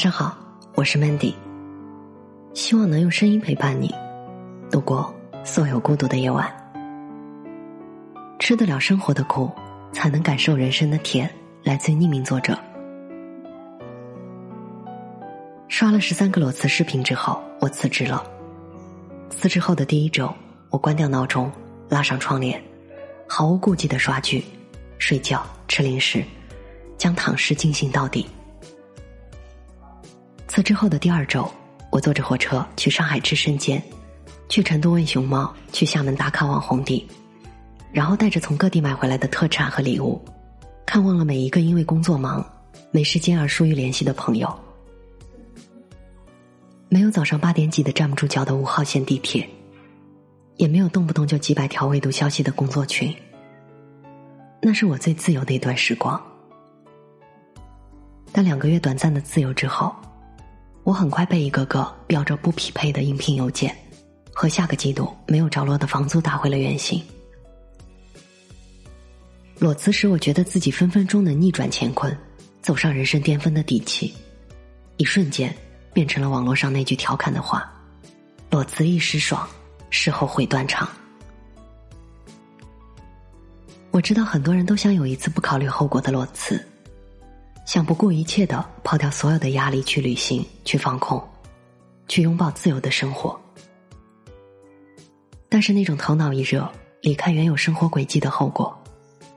[0.00, 0.34] 晚上好，
[0.76, 1.34] 我是 Mandy，
[2.54, 3.94] 希望能用声音陪伴你
[4.70, 6.50] 度过所有孤独的夜晚。
[8.38, 9.50] 吃得了生活的苦，
[9.92, 11.30] 才能感受人生的甜。
[11.62, 12.58] 来自匿名作者。
[15.68, 18.24] 刷了十三个裸辞视频之后，我辞职了。
[19.28, 20.32] 辞职后的第一周，
[20.70, 21.52] 我关掉闹钟，
[21.90, 22.58] 拉上窗帘，
[23.28, 24.42] 毫无顾忌的刷剧、
[24.98, 26.24] 睡觉、吃零食，
[26.96, 28.26] 将躺尸进行到底。
[30.62, 31.50] 之后的第二周，
[31.90, 33.82] 我坐着火车去上海吃生煎，
[34.48, 37.06] 去成都问熊猫，去厦门打卡网红地，
[37.92, 40.20] 然后带着从各地买回来的特产和礼物，
[40.86, 42.44] 看望了每一个因为工作忙
[42.90, 44.52] 没时间而疏于联系的朋友。
[46.88, 49.48] 没有早上八点挤得站不住脚的五号线地铁，
[50.56, 53.14] 也没有动不动就几百条未读消息的工作群。
[54.60, 56.20] 那是我最自由的一段时光。
[58.32, 59.94] 但两个月短暂的自由之后。
[60.90, 63.72] 我很快被一个个标着不匹配的应聘邮件
[64.32, 67.00] 和下个季度没有着落的房租打回了原形。
[69.60, 72.12] 裸辞使，我觉得自己分分钟能逆转乾坤，
[72.60, 74.12] 走上人生巅峰的底气，
[74.96, 75.56] 一瞬间
[75.92, 77.72] 变成了网络上那句调侃的话
[78.50, 79.48] ：“裸辞一时爽，
[79.90, 80.88] 事后悔断肠。”
[83.92, 86.60] 我知道很多人都想有一次不考虑后果的裸辞。
[87.70, 91.24] 想不顾一切的抛掉所有的压力去旅行、去放空、
[92.08, 93.40] 去拥抱自由的生活，
[95.48, 96.68] 但是那种头脑一热、
[97.00, 98.76] 离开原有生活轨迹的后果，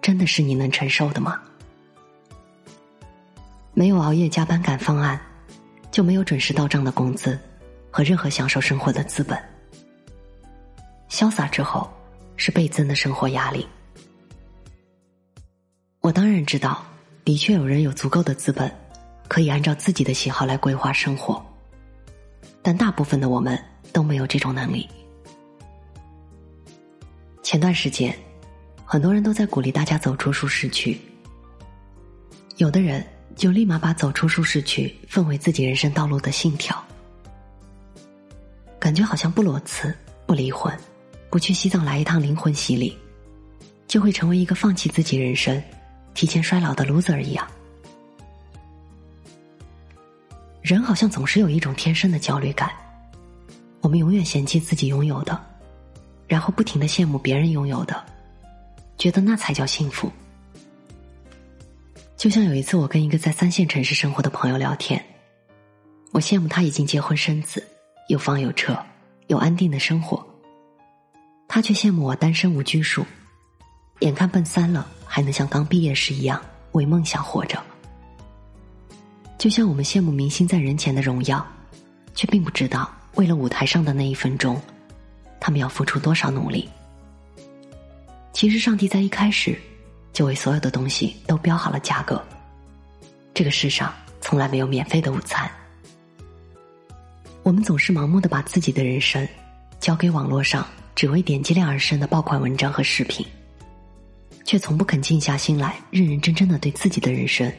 [0.01, 1.39] 真的是你能承受的吗？
[3.75, 5.21] 没有熬夜加班赶方案，
[5.91, 7.39] 就没有准时到账的工资
[7.91, 9.39] 和任何享受生活的资本。
[11.07, 11.87] 潇洒之后，
[12.35, 13.67] 是倍增的生活压力。
[15.99, 16.83] 我当然知道。
[17.25, 18.69] 的确，有人有足够的资本，
[19.29, 21.43] 可以按照自己的喜好来规划生活，
[22.61, 23.57] 但大部分的我们
[23.93, 24.89] 都没有这种能力。
[27.41, 28.13] 前段时间，
[28.83, 30.99] 很多人都在鼓励大家走出舒适区，
[32.57, 33.05] 有的人
[33.37, 36.83] 就立马把走出舒适区奉为自己人生道路的信条，
[38.79, 39.95] 感觉好像不裸辞、
[40.25, 40.77] 不离婚、
[41.29, 42.97] 不去西藏来一趟灵魂洗礼，
[43.87, 45.61] 就会成为一个放弃自己人生。
[46.13, 47.47] 提前衰老的 loser 一样，
[50.61, 52.71] 人好像总是有一种天生的焦虑感。
[53.81, 55.37] 我们永远嫌弃自己拥有的，
[56.27, 58.01] 然后不停的羡慕别人拥有的，
[58.97, 60.09] 觉得那才叫幸福。
[62.15, 65.03] 就像有一次，我跟一个在三线城市生活的朋友聊天，
[66.11, 67.61] 我羡慕他已经结婚生子，
[68.07, 68.77] 有房有车，
[69.27, 70.25] 有安定的生活，
[71.49, 73.05] 他却羡慕我单身无拘束。
[73.99, 76.41] 眼看奔三了，还能像刚毕业时一样
[76.71, 77.61] 为梦想活着。
[79.37, 81.45] 就像我们羡慕明星在人前的荣耀，
[82.15, 84.59] 却并不知道为了舞台上的那一分钟，
[85.39, 86.67] 他们要付出多少努力。
[88.31, 89.55] 其实，上帝在一开始
[90.11, 92.19] 就为所有的东西都标好了价格。
[93.35, 95.47] 这个世上从来没有免费的午餐。
[97.43, 99.27] 我们总是盲目的把自己的人生
[99.79, 103.23] 交给网络上只为点击量而生的爆款文章和视频。
[104.43, 107.51] 却从不肯静下心来，认认真真的对自己的人生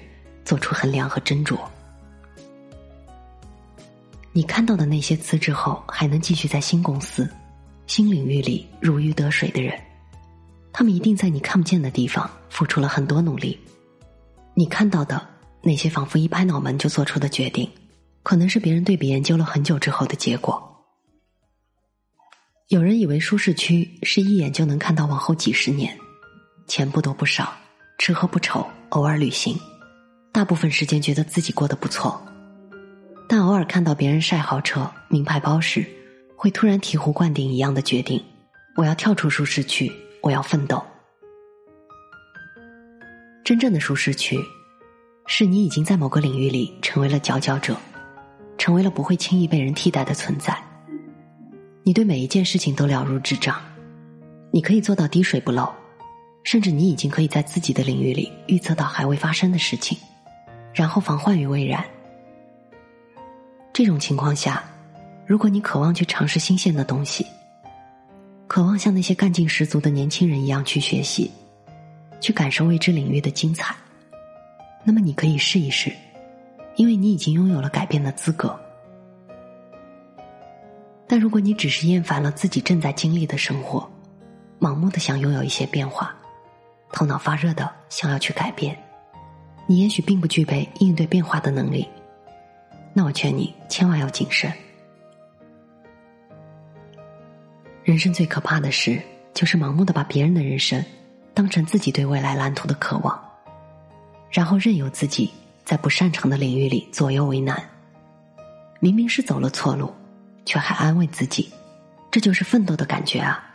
[0.44, 1.58] 做出衡量和斟酌。
[4.32, 7.30] 你看到的那些辞职后还能继续在新公司、
[7.86, 9.80] 新领域里如鱼得水的人，
[10.72, 13.58] 他们一定在你看不见的地方付出了很多努力。
[14.54, 15.24] 你看到的
[15.62, 17.70] 那些仿佛一拍脑门就做出的决定，
[18.22, 20.84] 可能是别人对比研究了很久之后的结果。
[22.68, 25.96] 有人以为舒适区是一眼就能看到往后几十年。
[26.66, 27.52] 钱不多不少，
[27.98, 29.58] 吃喝不愁，偶尔旅行，
[30.32, 32.20] 大部分时间觉得自己过得不错，
[33.28, 35.86] 但偶尔看到别人晒豪车、名牌包时，
[36.36, 38.22] 会突然醍醐灌顶一样的决定：
[38.76, 39.92] 我要跳出舒适区，
[40.22, 40.82] 我要奋斗。
[43.44, 44.40] 真正的舒适区，
[45.26, 47.76] 是你已经在某个领域里成为了佼佼者，
[48.56, 50.56] 成为了不会轻易被人替代的存在。
[51.82, 53.60] 你对每一件事情都了如指掌，
[54.50, 55.70] 你可以做到滴水不漏。
[56.44, 59.98] 甚至你已经可以在自己的领域里预测到还未发生的事情，
[60.72, 61.84] 然后防患于未然。
[63.72, 64.62] 这种情况下，
[65.26, 67.26] 如果你渴望去尝试新鲜的东西，
[68.46, 71.30] 渴望像那些干劲十足的年轻人一样去学习，
[72.20, 73.74] 去感受未知领域的精彩，
[74.84, 75.90] 那么你可以试一试，
[76.76, 78.54] 因为你已经拥有了改变的资格。
[81.06, 83.90] 但如果你只是厌烦了自己正在经历的生活，
[84.60, 86.14] 盲目的想拥有一些变化，
[86.94, 88.78] 头脑发热的想要去改变，
[89.66, 91.88] 你也许并不具备应对变化的能力。
[92.92, 94.50] 那我劝你千万要谨慎。
[97.82, 99.02] 人生最可怕的事，
[99.34, 100.82] 就是盲目的把别人的人生
[101.34, 103.20] 当成自己对未来蓝图的渴望，
[104.30, 105.28] 然后任由自己
[105.64, 107.60] 在不擅长的领域里左右为难。
[108.78, 109.92] 明明是走了错路，
[110.46, 111.52] 却还安慰自己，
[112.12, 113.50] 这就是奋斗的感觉啊！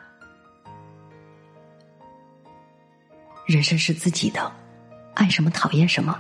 [3.50, 4.52] 人生是自己的，
[5.16, 6.16] 爱什么讨厌什么，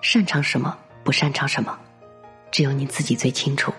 [0.00, 0.74] 擅长什么
[1.04, 1.78] 不擅长什么，
[2.50, 3.70] 只有你自己最清楚。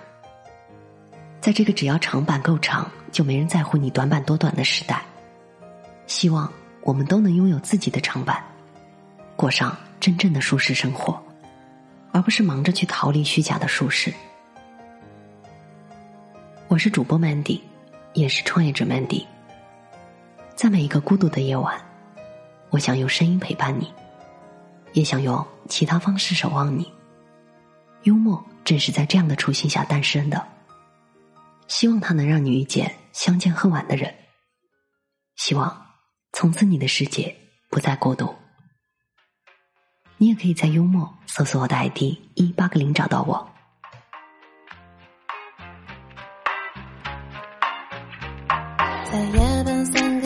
[1.41, 5.01] 在这个只要长板够长，就没人在乎你短板多短的时代，
[6.05, 6.53] 希望
[6.83, 8.43] 我们都能拥有自己的长板，
[9.35, 11.19] 过上真正的舒适生活，
[12.11, 14.13] 而不是忙着去逃离虚假的舒适。
[16.67, 17.59] 我是主播 Mandy，
[18.13, 19.25] 也是创业者 Mandy。
[20.53, 21.75] 在每一个孤独的夜晚，
[22.69, 23.93] 我想用声音陪伴你，
[24.93, 26.91] 也想用其他方式守望你。
[28.03, 30.47] 幽默正是在这样的初心下诞生的。
[31.67, 34.13] 希望它能让你遇见相见恨晚的人。
[35.35, 35.85] 希望
[36.31, 37.35] 从此你的世界
[37.69, 38.33] 不再孤独。
[40.17, 43.49] 你也可以在幽默搜索我的 ID 一八个零找到我。
[49.11, 50.16] 在夜半三，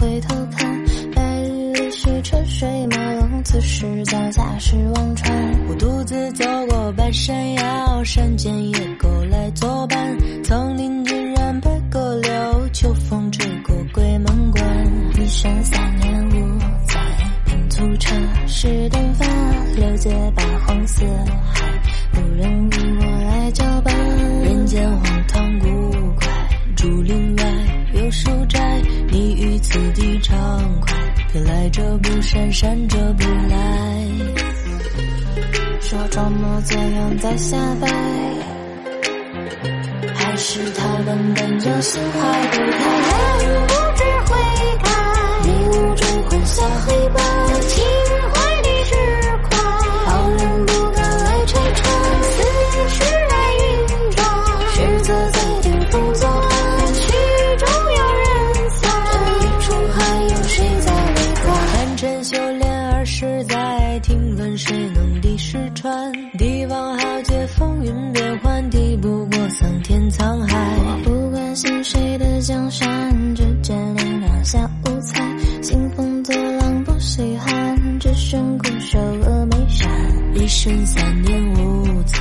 [0.00, 0.84] 回头看。
[1.14, 5.68] 白日里是车水马龙，此时脚下是忘川。
[5.68, 9.19] 我独自走过半山腰，山间野狗
[29.70, 30.92] 此地畅快，
[31.32, 34.04] 别来者不善，善者不来。
[35.80, 37.86] 说装模作样在瞎掰，
[40.12, 43.19] 还是他们本就心怀不开？
[64.02, 66.12] 听闻谁能敌石川？
[66.38, 70.56] 帝王豪杰，风云变幻，敌不过桑田沧海。
[70.78, 75.22] 我不关心谁的江山，只眷恋两下无猜。
[75.62, 79.90] 兴风作浪不稀罕，只身固守峨眉山。
[80.34, 82.18] 一生三年五载，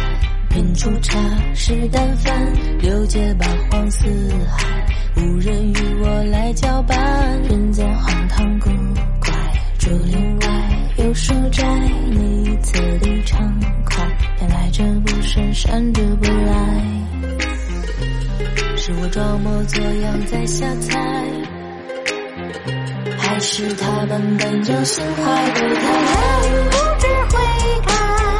[0.49, 1.17] 品出茶
[1.53, 2.53] 是淡饭。
[2.79, 4.05] 六界八荒四
[4.49, 4.85] 海，
[5.15, 7.41] 无人与我来交伴。
[7.43, 8.69] 人间荒唐古
[9.21, 9.33] 怪，
[9.79, 10.47] 竹林外
[10.97, 11.63] 有书斋，
[12.11, 14.05] 你此地畅快，
[14.37, 16.83] 偏来者不善，善者不来。
[18.75, 20.99] 是我装模作样在瞎猜，
[23.17, 26.49] 还是他们本就心怀不开？
[26.49, 27.39] 人不知悔
[27.87, 27.93] 改，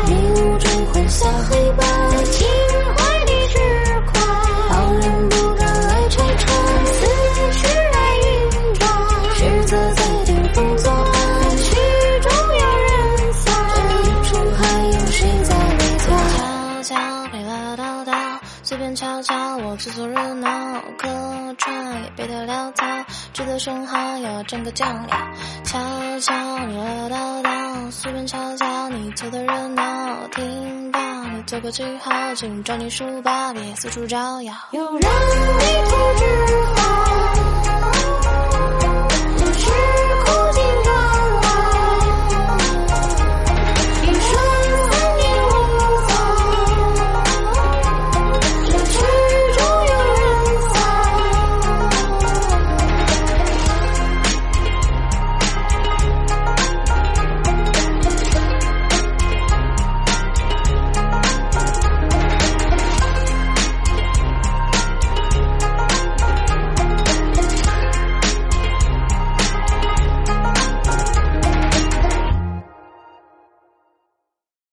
[0.09, 1.55] 迷雾中混淆黑
[22.19, 22.85] 别太潦草，
[23.31, 25.17] 值得生蚝要整个酱料。
[25.63, 25.79] 悄
[26.19, 30.99] 悄你唠叨叨，随便瞧瞧，你凑的热闹，听到
[31.33, 34.53] 你做个记号，请找你书包，别四处招摇。
[34.71, 35.01] 有人迷
[35.85, 36.25] 途知
[36.75, 36.85] 返，